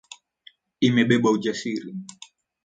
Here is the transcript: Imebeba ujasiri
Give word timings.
Imebeba 0.87 1.29
ujasiri 1.35 1.89